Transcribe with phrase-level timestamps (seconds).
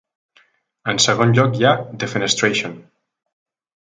[0.93, 2.73] En segon lloc hi ha “defenestration”.